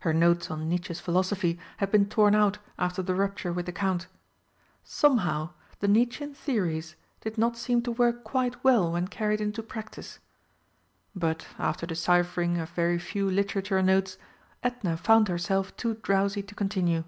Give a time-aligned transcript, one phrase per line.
[0.00, 4.08] Her notes on Nietzsche's philosophy had been torn out after the rupture with the Count.
[4.82, 10.18] Somehow the Nietzschean theories did not seem to work quite well when carried into practice.
[11.14, 14.18] But, after deciphering a very few Literature notes,
[14.64, 17.04] Edna found herself too drowsy to continue.